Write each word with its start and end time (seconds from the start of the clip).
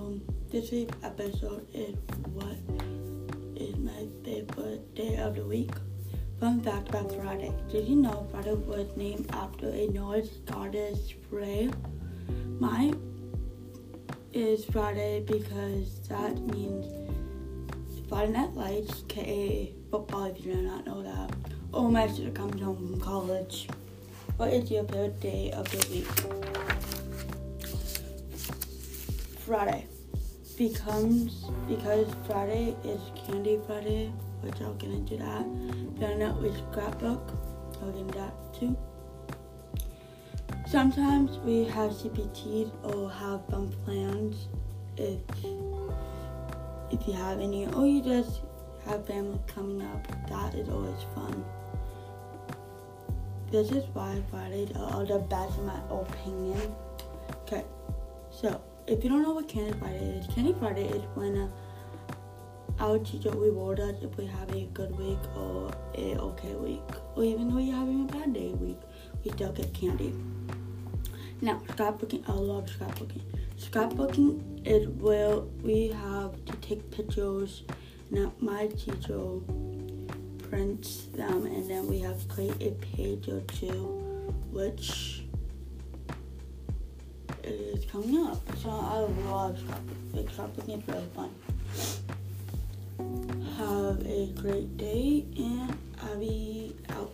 Um, 0.00 0.22
this 0.50 0.70
week's 0.70 0.96
episode 1.02 1.66
is 1.74 1.94
what 2.32 2.56
is 3.54 3.76
my 3.76 4.06
favorite 4.24 4.94
day 4.94 5.16
of 5.16 5.36
the 5.36 5.44
week. 5.44 5.72
Fun 6.38 6.62
fact 6.62 6.88
about 6.88 7.14
Friday. 7.14 7.52
Did 7.70 7.86
you 7.86 7.96
know 7.96 8.26
Friday 8.30 8.54
was 8.54 8.96
named 8.96 9.28
after 9.32 9.68
a 9.68 9.88
Norse 9.88 10.30
goddess 10.46 11.12
Freya? 11.28 11.70
Mine 12.58 12.96
is 14.32 14.64
Friday 14.64 15.22
because 15.26 16.00
that 16.08 16.34
means 16.46 16.86
Friday 18.08 18.32
Night 18.32 18.54
Lights, 18.54 19.04
aka 19.04 19.74
football 19.90 20.24
if 20.24 20.46
you 20.46 20.54
do 20.54 20.62
not 20.62 20.86
know 20.86 21.02
that. 21.02 21.30
Oh, 21.74 21.88
my 21.90 22.08
sister 22.08 22.30
comes 22.30 22.58
home 22.62 22.76
from 22.76 23.00
college. 23.00 23.68
What 24.38 24.50
is 24.50 24.70
your 24.70 24.84
favorite 24.84 25.20
day 25.20 25.50
of 25.50 25.70
the 25.70 25.86
week? 25.90 26.79
Friday 29.50 29.84
becomes 30.56 31.46
because 31.66 32.06
Friday 32.24 32.76
is 32.84 33.00
Candy 33.16 33.58
Friday, 33.66 34.12
which 34.42 34.60
I'll 34.60 34.74
get 34.74 34.90
into 34.90 35.16
that. 35.16 35.42
Found 35.98 36.22
out 36.22 36.40
with 36.40 36.56
scrapbook, 36.70 37.36
I'll 37.82 37.90
get 37.90 38.00
into 38.00 38.18
that 38.18 38.32
too. 38.54 38.76
Sometimes 40.68 41.38
we 41.38 41.64
have 41.64 41.90
CPTs 41.90 42.70
or 42.84 43.10
have 43.10 43.44
fun 43.46 43.74
plans 43.84 44.46
if 44.96 45.18
if 46.92 47.08
you 47.08 47.14
have 47.14 47.40
any, 47.40 47.66
or 47.74 47.88
you 47.88 48.02
just 48.02 48.42
have 48.86 49.04
family 49.04 49.40
coming 49.48 49.82
up. 49.82 50.06
That 50.28 50.54
is 50.54 50.68
always 50.68 51.02
fun. 51.12 51.44
This 53.50 53.72
is 53.72 53.82
why 53.94 54.22
Fridays 54.30 54.70
are 54.76 55.04
the 55.04 55.18
best 55.18 55.58
in 55.58 55.66
my 55.66 55.80
opinion. 55.90 56.72
Okay, 57.42 57.64
so 58.30 58.60
if 58.90 59.04
you 59.04 59.08
don't 59.08 59.22
know 59.22 59.30
what 59.30 59.46
Candy 59.46 59.72
Friday 59.78 60.18
is, 60.18 60.26
Candy 60.34 60.52
Friday 60.58 60.88
is 60.88 61.02
when 61.14 61.38
uh, 61.38 61.48
our 62.80 62.98
teacher 62.98 63.30
rewards 63.30 63.80
us 63.80 63.94
if 64.02 64.16
we 64.16 64.26
have 64.26 64.50
a 64.52 64.64
good 64.74 64.96
week 64.98 65.18
or 65.36 65.70
a 65.94 66.16
okay 66.16 66.54
week, 66.54 66.82
or 67.14 67.22
even 67.22 67.48
though 67.48 67.58
you're 67.58 67.76
having 67.76 68.08
a 68.08 68.12
bad 68.12 68.34
day 68.34 68.48
week, 68.48 68.80
we 69.24 69.30
still 69.30 69.52
get 69.52 69.72
candy. 69.72 70.12
Now, 71.40 71.62
scrapbooking, 71.68 72.28
I 72.28 72.32
love 72.32 72.66
scrapbooking. 72.66 73.22
Scrapbooking 73.56 74.66
is 74.66 74.88
where 74.88 75.36
we 75.62 75.88
have 75.88 76.44
to 76.46 76.52
take 76.56 76.90
pictures. 76.90 77.62
Now, 78.10 78.32
my 78.40 78.66
teacher 78.66 79.38
prints 80.48 81.06
them, 81.14 81.46
and 81.46 81.70
then 81.70 81.86
we 81.86 82.00
have 82.00 82.26
create 82.28 82.60
a 82.60 82.72
page 82.72 83.28
or 83.28 83.40
two, 83.42 84.34
which 84.50 85.22
is 87.50 87.84
coming 87.86 88.26
up. 88.26 88.40
So 88.58 88.70
I 88.70 88.98
love 89.30 89.58
scrapbooking. 89.58 90.28
Scrapbooking 90.30 90.78
is 90.82 90.88
really 90.88 91.10
fun. 91.14 91.30
Have 93.58 94.00
a 94.06 94.26
great 94.40 94.76
day, 94.76 95.24
and 95.36 95.76
Abby 96.12 96.76
out. 96.90 97.12